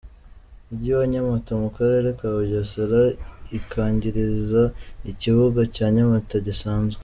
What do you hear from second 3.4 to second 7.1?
ikangiriza ikibuga cya Nyamata gisanzwe